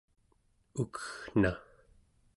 ukeggna 0.81 1.53